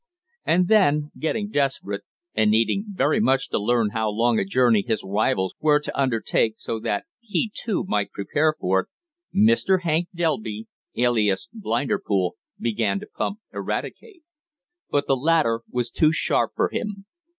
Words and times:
And 0.45 0.67
then, 0.67 1.11
getting 1.19 1.51
desperate, 1.51 2.01
and 2.33 2.49
needing 2.49 2.85
very 2.89 3.19
much 3.19 3.49
to 3.49 3.59
learn 3.59 3.91
how 3.91 4.09
long 4.09 4.39
a 4.39 4.43
journey 4.45 4.81
his 4.81 5.03
rivals 5.05 5.53
were 5.59 5.79
to 5.79 5.95
undertake, 5.95 6.55
so 6.57 6.79
that 6.79 7.05
he, 7.19 7.51
too, 7.53 7.85
might 7.87 8.09
prepare 8.11 8.55
for 8.59 8.79
it, 8.79 8.87
Mr. 9.31 9.81
Hank 9.83 10.07
Delby, 10.15 10.65
alias 10.95 11.49
Blinderpool, 11.53 12.31
began 12.59 12.99
to 12.99 13.05
"pump" 13.15 13.41
Eradicate. 13.53 14.23
But 14.89 15.05
the 15.05 15.15
latter 15.15 15.61
was 15.69 15.91
too 15.91 16.11
sharp 16.11 16.53
for 16.55 16.69
him. 16.69 17.05